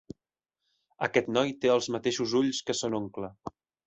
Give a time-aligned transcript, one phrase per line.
[1.07, 3.31] Aquest noi té els mateixos ulls que son oncle.